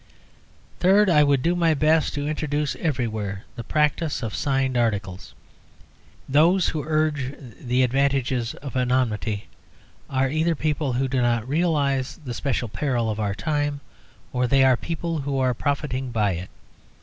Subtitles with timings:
[0.79, 5.35] Third, I would do my best to introduce everywhere the practice of signed articles.
[6.27, 9.45] Those who urge the advantages of anonymity
[10.09, 13.79] are either people who do not realise the special peril of our time
[14.33, 16.49] or they are people who are profiting by it.